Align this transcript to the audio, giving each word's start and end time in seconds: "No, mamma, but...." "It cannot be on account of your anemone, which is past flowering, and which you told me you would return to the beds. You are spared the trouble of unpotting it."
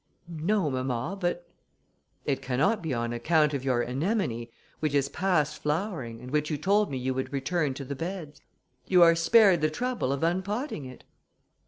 "No, 0.27 0.71
mamma, 0.71 1.15
but...." 1.15 1.47
"It 2.25 2.41
cannot 2.41 2.81
be 2.81 2.91
on 2.91 3.13
account 3.13 3.53
of 3.53 3.63
your 3.63 3.83
anemone, 3.83 4.47
which 4.79 4.95
is 4.95 5.09
past 5.09 5.61
flowering, 5.61 6.19
and 6.21 6.31
which 6.31 6.49
you 6.49 6.57
told 6.57 6.89
me 6.89 6.97
you 6.97 7.13
would 7.13 7.31
return 7.31 7.75
to 7.75 7.85
the 7.85 7.93
beds. 7.95 8.41
You 8.87 9.03
are 9.03 9.13
spared 9.13 9.61
the 9.61 9.69
trouble 9.69 10.11
of 10.11 10.23
unpotting 10.23 10.85
it." 10.85 11.03